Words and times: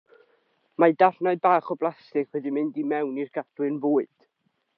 Mae 0.83 0.95
darnau 1.03 1.33
bach 1.43 1.69
o 1.75 1.77
blastig 1.83 2.33
wedi 2.39 2.55
mynd 2.57 2.81
i 2.85 2.87
mewn 2.95 3.21
i'r 3.27 3.31
gadwyn 3.39 3.79
fwyd. 3.87 4.15